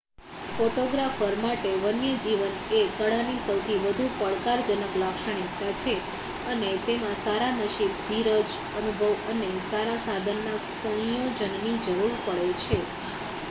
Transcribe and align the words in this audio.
photographer 0.51 1.33
માટે 1.39 1.73
વન્યજીવન 1.81 2.47
એ 2.71 2.89
કળાની 2.93 3.41
સૌથી 3.41 3.75
વધુ 3.81 4.07
પડકારજનક 4.15 4.97
લાક્ષણિકતા 4.97 5.75
છે 5.77 5.93
અને 6.47 6.71
તેમાં 6.85 7.19
સારા 7.19 7.51
નસીબ 7.59 7.93
ધીરજ 8.07 8.49
અનુભવ 8.77 9.03
અને 9.29 9.51
સારા 9.69 10.01
સાધનના 10.01 10.59
સંયોજનની 10.65 11.77
જરૂર 11.85 12.19
પડે 12.25 12.51
છે 12.61 12.83